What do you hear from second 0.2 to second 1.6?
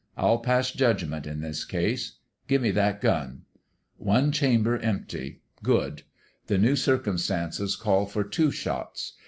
pass judgment in